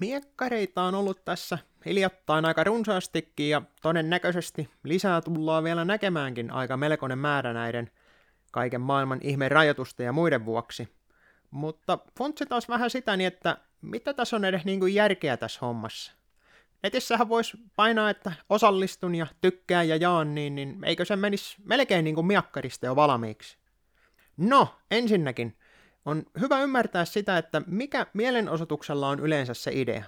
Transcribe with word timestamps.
Miekkareita 0.00 0.82
on 0.82 0.94
ollut 0.94 1.24
tässä 1.24 1.58
hiljattain 1.86 2.44
aika 2.44 2.64
runsaastikin 2.64 3.50
ja 3.50 3.62
todennäköisesti 3.82 4.68
lisää 4.84 5.20
tullaan 5.20 5.64
vielä 5.64 5.84
näkemäänkin 5.84 6.50
aika 6.50 6.76
melkoinen 6.76 7.18
määrä 7.18 7.52
näiden 7.52 7.90
kaiken 8.52 8.80
maailman 8.80 9.20
ihmeen 9.22 9.50
rajoitusten 9.50 10.04
ja 10.04 10.12
muiden 10.12 10.44
vuoksi. 10.44 10.88
Mutta 11.50 11.98
funtsi 12.18 12.46
taas 12.46 12.68
vähän 12.68 12.90
sitä 12.90 13.16
niin, 13.16 13.26
että 13.26 13.56
mitä 13.82 14.14
tässä 14.14 14.36
on 14.36 14.44
edes 14.44 14.64
niin 14.64 14.80
kuin 14.80 14.94
järkeä 14.94 15.36
tässä 15.36 15.60
hommassa. 15.62 16.12
Netissähän 16.82 17.28
voisi 17.28 17.56
painaa, 17.76 18.10
että 18.10 18.32
osallistun 18.48 19.14
ja 19.14 19.26
tykkään 19.40 19.88
ja 19.88 19.96
jaan, 19.96 20.34
niin, 20.34 20.54
niin 20.54 20.84
eikö 20.84 21.04
se 21.04 21.16
menisi 21.16 21.56
melkein 21.64 22.04
niin 22.04 22.14
kuin 22.14 22.26
miakkarista 22.26 22.86
jo 22.86 22.96
valmiiksi. 22.96 23.58
No, 24.36 24.74
ensinnäkin, 24.90 25.56
on 26.04 26.22
hyvä 26.40 26.60
ymmärtää 26.60 27.04
sitä, 27.04 27.38
että 27.38 27.62
mikä 27.66 28.06
mielenosoituksella 28.14 29.08
on 29.08 29.20
yleensä 29.20 29.54
se 29.54 29.70
idea. 29.74 30.04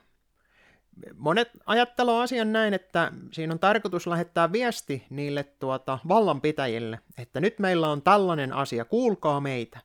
Monet 1.14 1.50
ajatteloo 1.66 2.20
asian 2.20 2.52
näin, 2.52 2.74
että 2.74 3.12
siinä 3.32 3.52
on 3.52 3.58
tarkoitus 3.58 4.06
lähettää 4.06 4.52
viesti 4.52 5.06
niille 5.10 5.44
tuota, 5.44 5.98
vallanpitäjille, 6.08 6.98
että 7.18 7.40
nyt 7.40 7.58
meillä 7.58 7.88
on 7.88 8.02
tällainen 8.02 8.52
asia, 8.52 8.84
kuulkaa 8.84 9.40
meitä. 9.40 9.78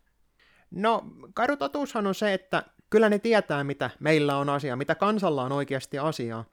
No, 0.71 1.03
karu 1.33 1.57
totuushan 1.57 2.07
on 2.07 2.15
se, 2.15 2.33
että 2.33 2.63
kyllä 2.89 3.09
ne 3.09 3.19
tietää, 3.19 3.63
mitä 3.63 3.89
meillä 3.99 4.37
on 4.37 4.49
asia, 4.49 4.75
mitä 4.75 4.95
kansalla 4.95 5.43
on 5.43 5.51
oikeasti 5.51 5.99
asiaa. 5.99 6.45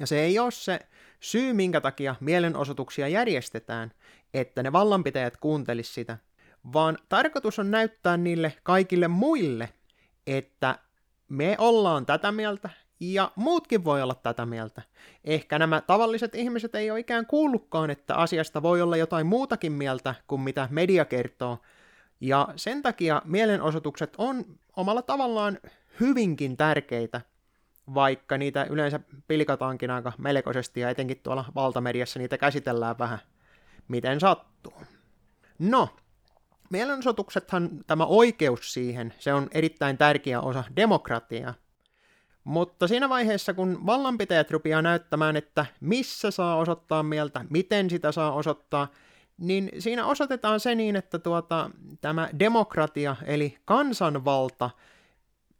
Ja 0.00 0.06
se 0.06 0.20
ei 0.20 0.38
ole 0.38 0.50
se 0.50 0.80
syy, 1.20 1.52
minkä 1.52 1.80
takia 1.80 2.14
mielenosoituksia 2.20 3.08
järjestetään, 3.08 3.92
että 4.34 4.62
ne 4.62 4.72
vallanpitäjät 4.72 5.36
kuuntelis 5.36 5.94
sitä, 5.94 6.18
vaan 6.72 6.98
tarkoitus 7.08 7.58
on 7.58 7.70
näyttää 7.70 8.16
niille 8.16 8.52
kaikille 8.62 9.08
muille, 9.08 9.68
että 10.26 10.78
me 11.28 11.56
ollaan 11.58 12.06
tätä 12.06 12.32
mieltä 12.32 12.70
ja 13.00 13.32
muutkin 13.36 13.84
voi 13.84 14.02
olla 14.02 14.14
tätä 14.14 14.46
mieltä. 14.46 14.82
Ehkä 15.24 15.58
nämä 15.58 15.80
tavalliset 15.80 16.34
ihmiset 16.34 16.74
ei 16.74 16.90
ole 16.90 17.00
ikään 17.00 17.26
kuullutkaan, 17.26 17.90
että 17.90 18.14
asiasta 18.14 18.62
voi 18.62 18.82
olla 18.82 18.96
jotain 18.96 19.26
muutakin 19.26 19.72
mieltä 19.72 20.14
kuin 20.26 20.40
mitä 20.40 20.68
media 20.70 21.04
kertoo. 21.04 21.58
Ja 22.20 22.48
sen 22.56 22.82
takia 22.82 23.22
mielenosoitukset 23.24 24.14
on 24.18 24.44
omalla 24.76 25.02
tavallaan 25.02 25.58
hyvinkin 26.00 26.56
tärkeitä, 26.56 27.20
vaikka 27.94 28.38
niitä 28.38 28.64
yleensä 28.64 29.00
pilkataankin 29.28 29.90
aika 29.90 30.12
melkoisesti 30.18 30.80
ja 30.80 30.90
etenkin 30.90 31.20
tuolla 31.22 31.44
valtamediassa 31.54 32.18
niitä 32.18 32.38
käsitellään 32.38 32.98
vähän 32.98 33.18
miten 33.88 34.20
sattuu. 34.20 34.82
No, 35.58 35.88
mielenosoituksethan, 36.70 37.70
tämä 37.86 38.06
oikeus 38.06 38.72
siihen, 38.72 39.14
se 39.18 39.34
on 39.34 39.48
erittäin 39.52 39.98
tärkeä 39.98 40.40
osa 40.40 40.64
demokratiaa. 40.76 41.54
Mutta 42.44 42.88
siinä 42.88 43.08
vaiheessa, 43.08 43.54
kun 43.54 43.86
vallanpitäjät 43.86 44.50
rupeaa 44.50 44.82
näyttämään, 44.82 45.36
että 45.36 45.66
missä 45.80 46.30
saa 46.30 46.56
osoittaa 46.56 47.02
mieltä, 47.02 47.44
miten 47.50 47.90
sitä 47.90 48.12
saa 48.12 48.32
osoittaa, 48.32 48.88
niin 49.38 49.70
siinä 49.78 50.06
osoitetaan 50.06 50.60
se 50.60 50.74
niin, 50.74 50.96
että 50.96 51.18
tuota, 51.18 51.70
tämä 52.00 52.28
demokratia, 52.38 53.16
eli 53.26 53.58
kansanvalta, 53.64 54.70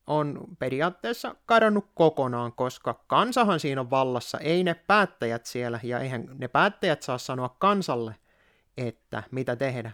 on 0.09 0.41
periaatteessa 0.59 1.35
kadonnut 1.47 1.91
kokonaan, 1.95 2.53
koska 2.53 3.05
kansahan 3.07 3.61
siinä 3.61 3.81
on 3.81 3.91
vallassa, 3.91 4.39
ei 4.39 4.65
ne 4.65 4.75
päättäjät 4.75 5.47
siellä, 5.47 5.81
ja 5.83 5.99
eihän 5.99 6.29
ne 6.39 6.49
päättäjät 6.49 7.03
saa 7.03 7.19
sanoa 7.19 7.57
kansalle, 7.59 8.15
että 8.77 9.23
mitä 9.31 9.57
tehdä. 9.57 9.93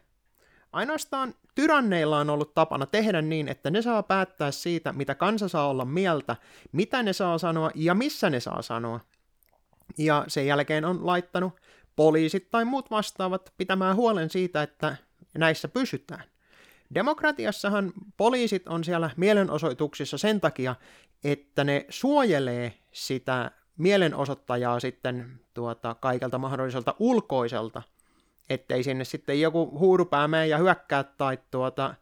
Ainoastaan 0.74 1.34
tyranneilla 1.54 2.18
on 2.18 2.30
ollut 2.30 2.54
tapana 2.54 2.86
tehdä 2.86 3.22
niin, 3.22 3.48
että 3.48 3.70
ne 3.70 3.82
saa 3.82 4.02
päättää 4.02 4.50
siitä, 4.50 4.92
mitä 4.92 5.14
kansa 5.14 5.48
saa 5.48 5.68
olla 5.68 5.84
mieltä, 5.84 6.36
mitä 6.72 7.02
ne 7.02 7.12
saa 7.12 7.38
sanoa 7.38 7.70
ja 7.74 7.94
missä 7.94 8.30
ne 8.30 8.40
saa 8.40 8.62
sanoa. 8.62 9.00
Ja 9.98 10.24
sen 10.28 10.46
jälkeen 10.46 10.84
on 10.84 11.06
laittanut 11.06 11.52
poliisit 11.96 12.50
tai 12.50 12.64
muut 12.64 12.90
vastaavat 12.90 13.52
pitämään 13.56 13.96
huolen 13.96 14.30
siitä, 14.30 14.62
että 14.62 14.96
näissä 15.38 15.68
pysytään. 15.68 16.24
Demokratiassahan 16.94 17.92
poliisit 18.16 18.68
on 18.68 18.84
siellä 18.84 19.10
mielenosoituksissa 19.16 20.18
sen 20.18 20.40
takia, 20.40 20.74
että 21.24 21.64
ne 21.64 21.86
suojelee 21.88 22.74
sitä 22.92 23.50
mielenosoittajaa 23.76 24.80
sitten 24.80 25.40
tuota, 25.54 25.94
kaikelta 25.94 26.38
mahdolliselta 26.38 26.94
ulkoiselta 26.98 27.82
ettei 28.48 28.82
sinne 28.82 29.04
sitten 29.04 29.40
joku 29.40 29.78
huurupää 29.78 30.28
mene 30.28 30.46
ja 30.46 30.58
hyökkää 30.58 31.04
tai 31.04 31.38
tuota, 31.50 31.94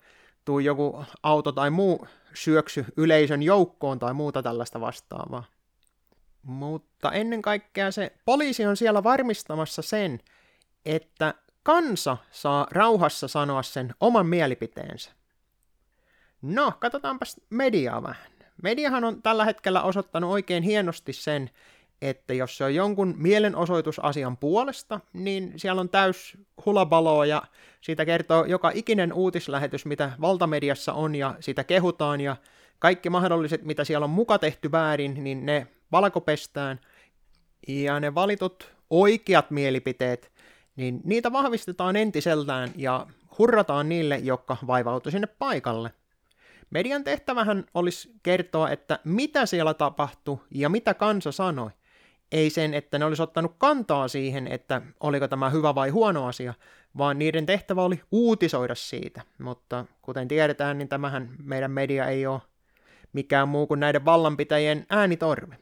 tuu 0.44 0.58
joku 0.58 1.04
auto 1.22 1.52
tai 1.52 1.70
muu 1.70 2.06
syöksy 2.34 2.84
yleisön 2.96 3.42
joukkoon 3.42 3.98
tai 3.98 4.14
muuta 4.14 4.42
tällaista 4.42 4.80
vastaavaa. 4.80 5.44
Mutta 6.42 7.12
ennen 7.12 7.42
kaikkea 7.42 7.90
se 7.90 8.12
poliisi 8.24 8.66
on 8.66 8.76
siellä 8.76 9.02
varmistamassa 9.02 9.82
sen, 9.82 10.20
että 10.86 11.34
kansa 11.62 12.16
saa 12.30 12.66
rauhassa 12.70 13.28
sanoa 13.28 13.62
sen 13.62 13.94
oman 14.00 14.26
mielipiteensä. 14.26 15.10
No, 16.42 16.72
katsotaanpas 16.78 17.40
mediaa 17.50 18.02
vähän. 18.02 18.32
Mediahan 18.62 19.04
on 19.04 19.22
tällä 19.22 19.44
hetkellä 19.44 19.82
osoittanut 19.82 20.30
oikein 20.30 20.62
hienosti 20.62 21.12
sen, 21.12 21.50
että 22.02 22.34
jos 22.34 22.56
se 22.56 22.64
on 22.64 22.74
jonkun 22.74 23.14
mielenosoitusasian 23.18 24.36
puolesta, 24.36 25.00
niin 25.12 25.52
siellä 25.56 25.80
on 25.80 25.88
täys 25.88 26.38
hulabaloa 26.66 27.26
ja 27.26 27.42
siitä 27.80 28.04
kertoo 28.04 28.44
joka 28.44 28.70
ikinen 28.74 29.12
uutislähetys, 29.12 29.86
mitä 29.86 30.12
valtamediassa 30.20 30.92
on 30.92 31.14
ja 31.14 31.34
sitä 31.40 31.64
kehutaan 31.64 32.20
ja 32.20 32.36
kaikki 32.78 33.10
mahdolliset, 33.10 33.64
mitä 33.64 33.84
siellä 33.84 34.04
on 34.04 34.10
muka 34.10 34.38
tehty 34.38 34.72
väärin, 34.72 35.24
niin 35.24 35.46
ne 35.46 35.66
valkopestään 35.92 36.80
ja 37.68 38.00
ne 38.00 38.14
valitut 38.14 38.72
oikeat 38.90 39.50
mielipiteet, 39.50 40.32
niin 40.76 41.00
niitä 41.04 41.32
vahvistetaan 41.32 41.96
entiseltään 41.96 42.70
ja 42.76 43.06
hurrataan 43.38 43.88
niille, 43.88 44.18
jotka 44.18 44.56
vaivautu 44.66 45.10
sinne 45.10 45.26
paikalle. 45.26 45.90
Median 46.70 47.04
tehtävähän 47.04 47.64
olisi 47.74 48.10
kertoa, 48.22 48.70
että 48.70 48.98
mitä 49.04 49.46
siellä 49.46 49.74
tapahtui 49.74 50.38
ja 50.50 50.68
mitä 50.68 50.94
kansa 50.94 51.32
sanoi 51.32 51.70
ei 52.32 52.50
sen, 52.50 52.74
että 52.74 52.98
ne 52.98 53.04
olisi 53.04 53.22
ottanut 53.22 53.54
kantaa 53.58 54.08
siihen, 54.08 54.48
että 54.48 54.82
oliko 55.00 55.28
tämä 55.28 55.50
hyvä 55.50 55.74
vai 55.74 55.90
huono 55.90 56.26
asia, 56.26 56.54
vaan 56.98 57.18
niiden 57.18 57.46
tehtävä 57.46 57.82
oli 57.82 58.00
uutisoida 58.12 58.74
siitä. 58.74 59.22
Mutta 59.38 59.84
kuten 60.02 60.28
tiedetään, 60.28 60.78
niin 60.78 60.88
tämähän 60.88 61.30
meidän 61.42 61.70
media 61.70 62.06
ei 62.06 62.26
ole 62.26 62.40
mikään 63.12 63.48
muu 63.48 63.66
kuin 63.66 63.80
näiden 63.80 64.04
vallanpitäjien 64.04 64.86
äänitorvi. 64.90 65.54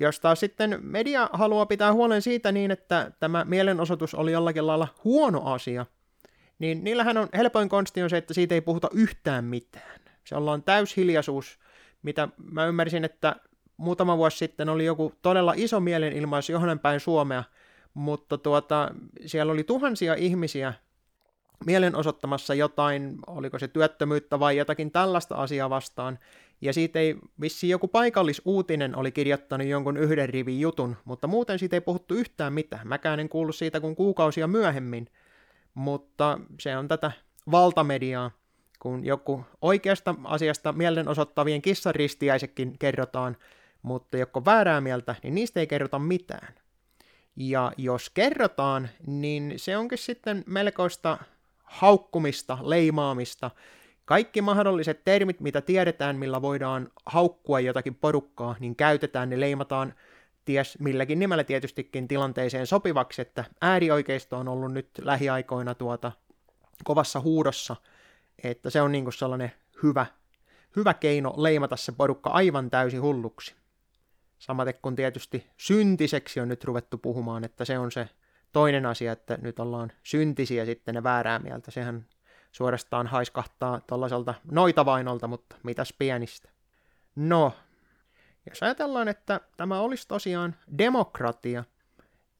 Jos 0.00 0.20
taas 0.20 0.40
sitten 0.40 0.78
media 0.82 1.30
haluaa 1.32 1.66
pitää 1.66 1.92
huolen 1.92 2.22
siitä 2.22 2.52
niin, 2.52 2.70
että 2.70 3.12
tämä 3.20 3.44
mielenosoitus 3.44 4.14
oli 4.14 4.32
jollakin 4.32 4.66
lailla 4.66 4.88
huono 5.04 5.44
asia, 5.44 5.86
niin 6.58 6.84
niillähän 6.84 7.16
on 7.16 7.28
helpoin 7.34 7.68
konsti 7.68 8.02
on 8.02 8.10
se, 8.10 8.16
että 8.16 8.34
siitä 8.34 8.54
ei 8.54 8.60
puhuta 8.60 8.88
yhtään 8.92 9.44
mitään. 9.44 10.00
Se 10.24 10.36
ollaan 10.36 10.62
täyshiljaisuus, 10.62 11.58
mitä 12.02 12.28
mä 12.52 12.66
ymmärsin, 12.66 13.04
että 13.04 13.36
muutama 13.80 14.16
vuosi 14.16 14.36
sitten 14.36 14.68
oli 14.68 14.84
joku 14.84 15.12
todella 15.22 15.54
iso 15.56 15.80
mielenilmaisu 15.80 16.52
johonkin 16.52 16.78
päin 16.78 17.00
Suomea, 17.00 17.44
mutta 17.94 18.38
tuota, 18.38 18.90
siellä 19.26 19.52
oli 19.52 19.64
tuhansia 19.64 20.14
ihmisiä 20.14 20.74
mielenosoittamassa 21.66 22.54
jotain, 22.54 23.18
oliko 23.26 23.58
se 23.58 23.68
työttömyyttä 23.68 24.40
vai 24.40 24.56
jotakin 24.56 24.90
tällaista 24.90 25.34
asiaa 25.34 25.70
vastaan, 25.70 26.18
ja 26.60 26.72
siitä 26.72 26.98
ei 26.98 27.16
vissi 27.40 27.68
joku 27.68 27.88
paikallisuutinen 27.88 28.96
oli 28.96 29.12
kirjoittanut 29.12 29.66
jonkun 29.66 29.96
yhden 29.96 30.28
rivin 30.28 30.60
jutun, 30.60 30.96
mutta 31.04 31.26
muuten 31.26 31.58
siitä 31.58 31.76
ei 31.76 31.80
puhuttu 31.80 32.14
yhtään 32.14 32.52
mitään. 32.52 32.88
Mäkään 32.88 33.20
en 33.20 33.28
kuullut 33.28 33.56
siitä 33.56 33.80
kuin 33.80 33.96
kuukausia 33.96 34.46
myöhemmin, 34.46 35.06
mutta 35.74 36.38
se 36.60 36.76
on 36.76 36.88
tätä 36.88 37.12
valtamediaa, 37.50 38.30
kun 38.78 39.04
joku 39.04 39.44
oikeasta 39.62 40.14
asiasta 40.24 40.72
mielenosoittavien 40.72 41.62
kissaristiäisekin 41.62 42.78
kerrotaan, 42.78 43.36
mutta 43.82 44.16
jotka 44.16 44.44
väärää 44.44 44.80
mieltä, 44.80 45.14
niin 45.22 45.34
niistä 45.34 45.60
ei 45.60 45.66
kerrota 45.66 45.98
mitään. 45.98 46.54
Ja 47.36 47.72
jos 47.76 48.10
kerrotaan, 48.10 48.88
niin 49.06 49.54
se 49.56 49.76
onkin 49.76 49.98
sitten 49.98 50.44
melkoista 50.46 51.18
haukkumista, 51.64 52.58
leimaamista, 52.62 53.50
kaikki 54.04 54.42
mahdolliset 54.42 55.04
termit, 55.04 55.40
mitä 55.40 55.60
tiedetään, 55.60 56.16
millä 56.16 56.42
voidaan 56.42 56.88
haukkua 57.06 57.60
jotakin 57.60 57.94
porukkaa, 57.94 58.56
niin 58.60 58.76
käytetään, 58.76 59.30
ne 59.30 59.40
leimataan 59.40 59.94
ties 60.44 60.78
milläkin 60.78 61.18
nimellä 61.18 61.44
tietystikin 61.44 62.08
tilanteeseen 62.08 62.66
sopivaksi, 62.66 63.22
että 63.22 63.44
äärioikeisto 63.60 64.36
on 64.38 64.48
ollut 64.48 64.72
nyt 64.72 64.90
lähiaikoina 65.02 65.74
tuota 65.74 66.12
kovassa 66.84 67.20
huudossa, 67.20 67.76
että 68.44 68.70
se 68.70 68.82
on 68.82 68.92
niin 68.92 69.12
sellainen 69.12 69.52
hyvä, 69.82 70.06
hyvä 70.76 70.94
keino 70.94 71.34
leimata 71.36 71.76
se 71.76 71.92
porukka 71.92 72.30
aivan 72.30 72.70
täysin 72.70 73.02
hulluksi. 73.02 73.59
Samaten 74.40 74.74
kun 74.82 74.96
tietysti 74.96 75.50
syntiseksi 75.56 76.40
on 76.40 76.48
nyt 76.48 76.64
ruvettu 76.64 76.98
puhumaan, 76.98 77.44
että 77.44 77.64
se 77.64 77.78
on 77.78 77.92
se 77.92 78.08
toinen 78.52 78.86
asia, 78.86 79.12
että 79.12 79.38
nyt 79.42 79.58
ollaan 79.58 79.92
syntisiä 80.02 80.64
sitten 80.64 80.94
ne 80.94 81.02
väärää 81.02 81.38
mieltä. 81.38 81.70
Sehän 81.70 82.06
suorastaan 82.52 83.06
haiskahtaa 83.06 83.80
tuollaiselta 83.86 84.34
noitavainolta, 84.50 85.26
mutta 85.26 85.56
mitäs 85.62 85.94
pienistä. 85.98 86.48
No, 87.16 87.52
Jos 88.48 88.62
ajatellaan, 88.62 89.08
että 89.08 89.40
tämä 89.56 89.80
olisi 89.80 90.08
tosiaan 90.08 90.56
demokratia, 90.78 91.64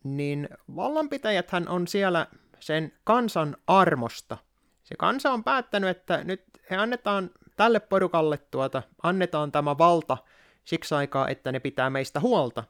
niin 0.05 0.49
vallanpitäjäthän 0.76 1.69
on 1.69 1.88
siellä 1.88 2.26
sen 2.61 2.93
kansan 3.05 3.56
armosta. 3.67 4.37
Se 4.82 4.94
kansa 4.99 5.31
on 5.31 5.44
päättänyt, 5.44 5.91
että 5.91 6.25
nyt 6.25 6.44
he 6.70 6.76
annetaan 6.76 7.31
tälle 7.56 7.81
porukalle 7.81 8.38
tuota, 8.38 8.82
annetaan 9.03 9.53
tämä 9.53 9.79
valta 9.79 10.17
siksi 10.64 10.94
aikaa, 10.94 11.28
että 11.28 11.52
ne 11.52 11.60
pitää 11.60 11.90
meistä 11.90 12.20
huolta. 12.20 12.64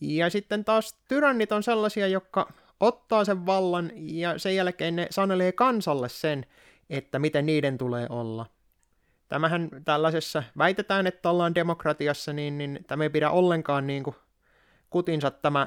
Ja 0.00 0.30
sitten 0.30 0.64
taas 0.64 0.96
tyrannit 1.08 1.52
on 1.52 1.62
sellaisia, 1.62 2.06
jotka 2.06 2.52
ottaa 2.80 3.24
sen 3.24 3.46
vallan 3.46 3.90
ja 3.94 4.38
sen 4.38 4.56
jälkeen 4.56 4.96
ne 4.96 5.06
sanelee 5.10 5.52
kansalle 5.52 6.08
sen, 6.08 6.46
että 6.90 7.18
miten 7.18 7.46
niiden 7.46 7.78
tulee 7.78 8.06
olla. 8.10 8.46
Tämähän 9.28 9.68
tällaisessa 9.84 10.42
väitetään, 10.58 11.06
että 11.06 11.30
ollaan 11.30 11.54
demokratiassa, 11.54 12.32
niin, 12.32 12.58
niin 12.58 12.84
tämä 12.86 13.04
ei 13.04 13.10
pidä 13.10 13.30
ollenkaan 13.30 13.86
niin 13.86 14.02
kuin 14.02 14.16
kutinsa 14.90 15.30
tämä 15.30 15.66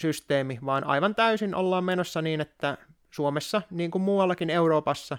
systeemi, 0.00 0.58
vaan 0.64 0.84
aivan 0.84 1.14
täysin 1.14 1.54
ollaan 1.54 1.84
menossa 1.84 2.22
niin, 2.22 2.40
että 2.40 2.78
Suomessa, 3.10 3.62
niin 3.70 3.90
kuin 3.90 4.02
muuallakin 4.02 4.50
Euroopassa, 4.50 5.18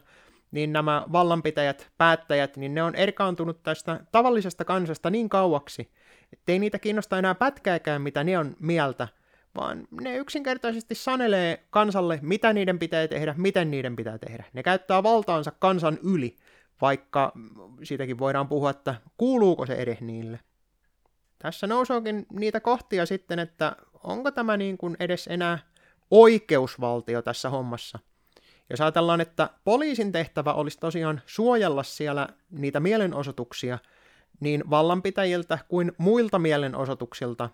niin 0.53 0.73
nämä 0.73 1.05
vallanpitäjät, 1.11 1.91
päättäjät, 1.97 2.57
niin 2.57 2.73
ne 2.73 2.83
on 2.83 2.95
erkaantunut 2.95 3.63
tästä 3.63 3.99
tavallisesta 4.11 4.65
kansasta 4.65 5.09
niin 5.09 5.29
kauaksi, 5.29 5.91
ettei 6.33 6.59
niitä 6.59 6.79
kiinnosta 6.79 7.17
enää 7.17 7.35
pätkääkään, 7.35 8.01
mitä 8.01 8.23
ne 8.23 8.37
on 8.37 8.55
mieltä, 8.59 9.07
vaan 9.55 9.87
ne 10.01 10.17
yksinkertaisesti 10.17 10.95
sanelee 10.95 11.63
kansalle, 11.69 12.19
mitä 12.21 12.53
niiden 12.53 12.79
pitää 12.79 13.07
tehdä, 13.07 13.35
miten 13.37 13.71
niiden 13.71 13.95
pitää 13.95 14.17
tehdä. 14.17 14.43
Ne 14.53 14.63
käyttää 14.63 15.03
valtaansa 15.03 15.51
kansan 15.59 15.97
yli, 16.03 16.35
vaikka 16.81 17.31
siitäkin 17.83 18.19
voidaan 18.19 18.47
puhua, 18.47 18.69
että 18.69 18.95
kuuluuko 19.17 19.65
se 19.65 19.73
edes 19.73 20.01
niille. 20.01 20.39
Tässä 21.39 21.67
nousuukin 21.67 22.25
niitä 22.33 22.59
kohtia 22.59 23.05
sitten, 23.05 23.39
että 23.39 23.75
onko 24.03 24.31
tämä 24.31 24.57
niin 24.57 24.77
kuin 24.77 24.97
edes 24.99 25.27
enää 25.27 25.59
oikeusvaltio 26.11 27.21
tässä 27.21 27.49
hommassa. 27.49 27.99
Jos 28.69 28.81
ajatellaan, 28.81 29.21
että 29.21 29.49
poliisin 29.63 30.11
tehtävä 30.11 30.53
olisi 30.53 30.79
tosiaan 30.79 31.21
suojella 31.25 31.83
siellä 31.83 32.27
niitä 32.51 32.79
mielenosoituksia 32.79 33.77
niin 34.39 34.63
vallanpitäjiltä 34.69 35.59
kuin 35.67 35.91
muilta 35.97 36.39
mielenosoituksilta, 36.39 37.49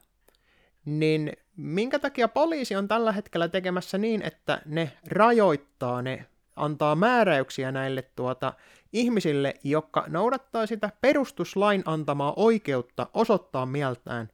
niin 0.86 1.34
minkä 1.58 2.00
takia 2.00 2.28
poliisi 2.28 2.76
on 2.76 2.88
tällä 2.88 3.12
hetkellä 3.12 3.48
tekemässä 3.48 3.98
niin, 3.98 4.22
että 4.22 4.62
ne 4.66 4.92
rajoittaa, 5.08 6.02
ne 6.02 6.26
antaa 6.56 6.96
määräyksiä 6.96 7.72
näille 7.72 8.02
tuota, 8.02 8.54
ihmisille, 8.94 9.54
jotka 9.64 10.06
noudattaa 10.08 10.66
sitä 10.66 10.90
perustuslain 11.02 11.84
antamaa 11.86 12.34
oikeutta 12.36 13.08
osoittaa 13.14 13.66
mieltään. 13.66 14.30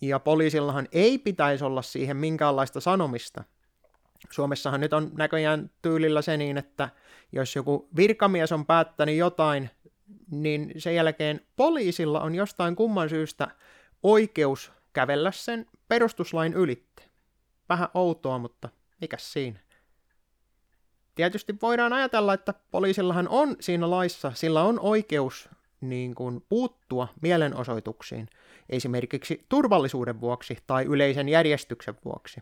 Ja 0.00 0.18
poliisillahan 0.18 0.88
ei 0.92 1.18
pitäisi 1.18 1.64
olla 1.64 1.82
siihen 1.82 2.16
minkäänlaista 2.16 2.80
sanomista. 2.80 3.44
Suomessahan 4.30 4.80
nyt 4.80 4.92
on 4.92 5.10
näköjään 5.16 5.70
tyylillä 5.82 6.22
se 6.22 6.36
niin, 6.36 6.58
että 6.58 6.88
jos 7.32 7.56
joku 7.56 7.88
virkamies 7.96 8.52
on 8.52 8.66
päättänyt 8.66 9.16
jotain, 9.16 9.70
niin 10.30 10.72
sen 10.78 10.94
jälkeen 10.94 11.40
poliisilla 11.56 12.20
on 12.20 12.34
jostain 12.34 12.76
kumman 12.76 13.08
syystä 13.08 13.48
oikeus 14.02 14.72
kävellä 14.92 15.32
sen 15.32 15.66
perustuslain 15.88 16.54
ylitte. 16.54 17.02
Vähän 17.68 17.88
outoa, 17.94 18.38
mutta 18.38 18.68
mikä 19.00 19.16
siinä? 19.18 19.58
Tietysti 21.14 21.54
voidaan 21.62 21.92
ajatella, 21.92 22.34
että 22.34 22.54
poliisillahan 22.70 23.28
on 23.28 23.56
siinä 23.60 23.90
laissa, 23.90 24.32
sillä 24.34 24.62
on 24.62 24.80
oikeus 24.80 25.48
niin 25.80 26.14
kuin, 26.14 26.44
puuttua 26.48 27.08
mielenosoituksiin, 27.22 28.28
esimerkiksi 28.68 29.46
turvallisuuden 29.48 30.20
vuoksi 30.20 30.58
tai 30.66 30.84
yleisen 30.84 31.28
järjestyksen 31.28 31.94
vuoksi. 32.04 32.40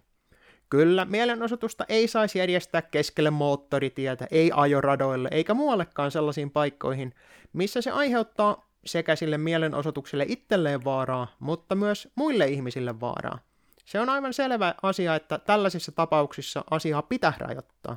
Kyllä, 0.70 1.04
mielenosoitusta 1.04 1.84
ei 1.88 2.08
saisi 2.08 2.38
järjestää 2.38 2.82
keskelle 2.82 3.30
moottoritietä, 3.30 4.26
ei 4.30 4.50
ajoradoille 4.54 5.28
eikä 5.32 5.54
muuallekaan 5.54 6.10
sellaisiin 6.10 6.50
paikkoihin, 6.50 7.14
missä 7.52 7.80
se 7.80 7.90
aiheuttaa 7.90 8.70
sekä 8.84 9.16
sille 9.16 9.38
mielenosoitukselle 9.38 10.24
itselleen 10.28 10.84
vaaraa, 10.84 11.36
mutta 11.38 11.74
myös 11.74 12.08
muille 12.14 12.46
ihmisille 12.46 13.00
vaaraa. 13.00 13.38
Se 13.84 14.00
on 14.00 14.08
aivan 14.08 14.34
selvä 14.34 14.74
asia, 14.82 15.14
että 15.14 15.38
tällaisissa 15.38 15.92
tapauksissa 15.92 16.64
asiaa 16.70 17.02
pitää 17.02 17.32
rajoittaa. 17.38 17.96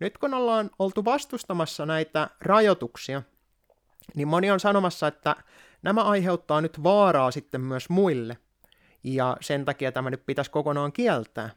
Nyt 0.00 0.18
kun 0.18 0.34
ollaan 0.34 0.70
oltu 0.78 1.04
vastustamassa 1.04 1.86
näitä 1.86 2.30
rajoituksia, 2.40 3.22
niin 4.14 4.28
moni 4.28 4.50
on 4.50 4.60
sanomassa, 4.60 5.06
että 5.06 5.36
nämä 5.82 6.02
aiheuttaa 6.02 6.60
nyt 6.60 6.82
vaaraa 6.82 7.30
sitten 7.30 7.60
myös 7.60 7.88
muille, 7.88 8.36
ja 9.04 9.36
sen 9.40 9.64
takia 9.64 9.92
tämä 9.92 10.10
nyt 10.10 10.26
pitäisi 10.26 10.50
kokonaan 10.50 10.92
kieltää. 10.92 11.50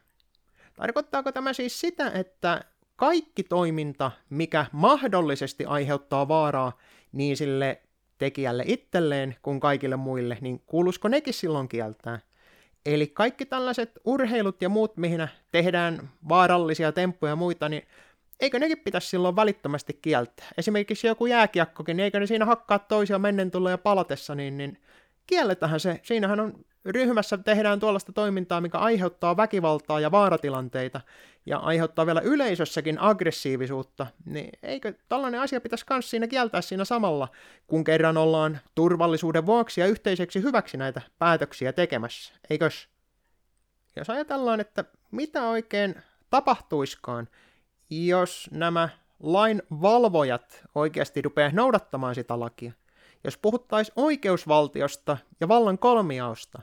Tarkoittaako 0.80 1.32
tämä 1.32 1.52
siis 1.52 1.80
sitä, 1.80 2.10
että 2.14 2.64
kaikki 2.96 3.42
toiminta, 3.42 4.10
mikä 4.30 4.66
mahdollisesti 4.72 5.64
aiheuttaa 5.64 6.28
vaaraa 6.28 6.78
niin 7.12 7.36
sille 7.36 7.82
tekijälle 8.18 8.64
itselleen 8.66 9.36
kuin 9.42 9.60
kaikille 9.60 9.96
muille, 9.96 10.38
niin 10.40 10.62
kuuluisiko 10.66 11.08
nekin 11.08 11.34
silloin 11.34 11.68
kieltää? 11.68 12.18
Eli 12.86 13.06
kaikki 13.06 13.46
tällaiset 13.46 13.98
urheilut 14.04 14.62
ja 14.62 14.68
muut, 14.68 14.96
mihin 14.96 15.28
tehdään 15.52 16.10
vaarallisia 16.28 16.92
temppuja 16.92 17.32
ja 17.32 17.36
muita, 17.36 17.68
niin 17.68 17.82
eikö 18.40 18.58
nekin 18.58 18.78
pitäisi 18.78 19.08
silloin 19.08 19.36
välittömästi 19.36 19.98
kieltää? 20.02 20.46
Esimerkiksi 20.58 21.06
joku 21.06 21.26
jääkiekkokin, 21.26 21.96
niin 21.96 22.04
eikö 22.04 22.20
ne 22.20 22.26
siinä 22.26 22.44
hakkaa 22.44 22.78
toisia 22.78 23.18
mennen 23.18 23.50
tulla 23.50 23.70
ja 23.70 23.78
palatessa, 23.78 24.34
niin, 24.34 24.58
niin 24.58 24.78
kielletähän 25.30 25.80
se. 25.80 26.00
Siinähän 26.02 26.40
on 26.40 26.64
ryhmässä 26.84 27.38
tehdään 27.38 27.80
tuollaista 27.80 28.12
toimintaa, 28.12 28.60
mikä 28.60 28.78
aiheuttaa 28.78 29.36
väkivaltaa 29.36 30.00
ja 30.00 30.10
vaaratilanteita 30.10 31.00
ja 31.46 31.58
aiheuttaa 31.58 32.06
vielä 32.06 32.20
yleisössäkin 32.20 33.00
aggressiivisuutta, 33.00 34.06
niin 34.24 34.50
eikö 34.62 34.94
tällainen 35.08 35.40
asia 35.40 35.60
pitäisi 35.60 35.84
myös 35.90 36.10
siinä 36.10 36.26
kieltää 36.26 36.60
siinä 36.60 36.84
samalla, 36.84 37.28
kun 37.66 37.84
kerran 37.84 38.16
ollaan 38.16 38.60
turvallisuuden 38.74 39.46
vuoksi 39.46 39.80
ja 39.80 39.86
yhteiseksi 39.86 40.42
hyväksi 40.42 40.76
näitä 40.76 41.02
päätöksiä 41.18 41.72
tekemässä, 41.72 42.34
eikös? 42.50 42.88
Jos 43.96 44.10
ajatellaan, 44.10 44.60
että 44.60 44.84
mitä 45.10 45.48
oikein 45.48 45.94
tapahtuiskaan, 46.30 47.28
jos 47.90 48.48
nämä 48.52 48.88
lain 49.20 49.62
valvojat 49.70 50.62
oikeasti 50.74 51.22
rupeaa 51.22 51.50
noudattamaan 51.52 52.14
sitä 52.14 52.40
lakia, 52.40 52.72
jos 53.24 53.38
puhuttaisiin 53.38 53.92
oikeusvaltiosta 53.96 55.16
ja 55.40 55.48
vallan 55.48 55.78
kolmiausta, 55.78 56.62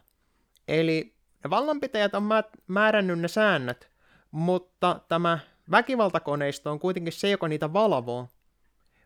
eli 0.67 1.13
ne 1.43 1.49
vallanpitäjät 1.49 2.15
on 2.15 2.29
määrännyt 2.67 3.19
ne 3.19 3.27
säännöt, 3.27 3.91
mutta 4.31 4.99
tämä 5.07 5.39
väkivaltakoneisto 5.71 6.71
on 6.71 6.79
kuitenkin 6.79 7.13
se, 7.13 7.29
joka 7.29 7.47
niitä 7.47 7.73
valvoo. 7.73 8.27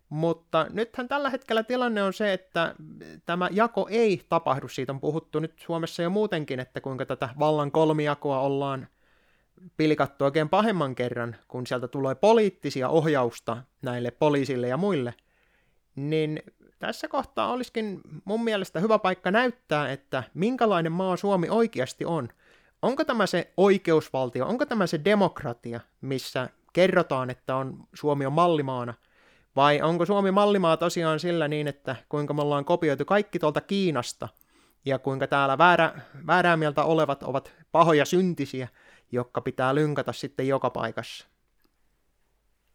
Mutta 0.10 0.68
nythän 0.70 1.08
tällä 1.08 1.30
hetkellä 1.30 1.64
tilanne 1.64 2.04
on 2.04 2.14
se, 2.14 2.34
että 2.34 2.76
tämä 3.26 3.50
jako 3.52 3.88
ei 3.90 4.22
tapahdu. 4.30 4.68
Siitä 4.68 4.92
on 4.92 5.00
puhuttu 5.00 5.40
nyt 5.40 5.60
Suomessa 5.60 6.02
jo 6.04 6.10
muutenkin, 6.10 6.60
että 6.60 6.82
kuinka 6.82 7.06
tätä 7.06 7.30
vallan 7.40 7.72
kolmijakoa 7.72 8.40
ollaan 8.40 8.88
pilkattu 9.78 10.26
oikein 10.26 10.50
pahemman 10.50 10.96
kerran, 10.96 11.36
kun 11.48 11.68
sieltä 11.68 11.88
tulee 11.88 12.16
poliittisia 12.16 12.90
ohjausta 12.90 13.58
näille 13.82 14.12
poliisille 14.12 14.68
ja 14.68 14.78
muille. 14.78 15.14
Niin 15.96 16.44
tässä 16.82 17.08
kohtaa 17.08 17.52
olisikin 17.52 18.02
mun 18.26 18.44
mielestä 18.44 18.80
hyvä 18.80 19.00
paikka 19.00 19.32
näyttää, 19.32 19.92
että 19.92 20.24
minkälainen 20.34 20.92
maa 20.92 21.18
Suomi 21.18 21.50
oikeasti 21.50 22.06
on. 22.06 22.30
Onko 22.82 23.06
tämä 23.06 23.26
se 23.26 23.54
oikeusvaltio, 23.58 24.48
onko 24.48 24.66
tämä 24.66 24.88
se 24.88 25.02
demokratia, 25.06 25.80
missä 26.02 26.50
kerrotaan, 26.74 27.30
että 27.30 27.56
on 27.56 27.88
Suomi 27.94 28.26
on 28.26 28.34
mallimaana, 28.34 28.94
vai 29.56 29.82
onko 29.82 30.06
Suomi 30.06 30.32
mallimaa 30.32 30.78
tosiaan 30.78 31.20
sillä 31.20 31.48
niin, 31.48 31.68
että 31.68 31.96
kuinka 32.10 32.34
me 32.34 32.42
ollaan 32.42 32.66
kopioitu 32.66 33.06
kaikki 33.06 33.40
tuolta 33.40 33.62
Kiinasta, 33.62 34.30
ja 34.86 35.00
kuinka 35.00 35.28
täällä 35.28 35.58
väärä, 35.58 36.02
väärää 36.28 36.58
mieltä 36.58 36.84
olevat 36.84 37.24
ovat 37.24 37.54
pahoja 37.72 38.06
syntisiä, 38.06 38.68
jotka 39.12 39.42
pitää 39.42 39.76
lynkata 39.76 40.14
sitten 40.14 40.48
joka 40.48 40.70
paikassa. 40.70 41.28